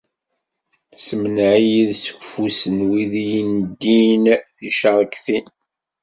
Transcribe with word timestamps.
Semneɛ-iyi 1.05 1.83
seg 2.03 2.15
ufus 2.21 2.61
n 2.77 2.79
wid 2.87 3.13
i 3.21 3.23
yi-neddin 3.31 4.23
tcerktin. 4.57 5.45